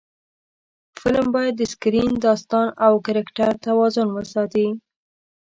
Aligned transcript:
فلم 0.99 1.25
باید 1.35 1.53
د 1.57 1.61
سکرېن، 1.73 2.11
داستان 2.25 2.67
او 2.85 2.93
کرکټر 3.05 3.51
توازن 3.65 4.07
وساتي 4.17 4.67